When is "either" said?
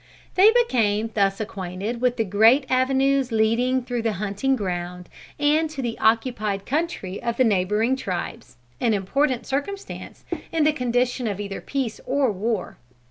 11.39-11.61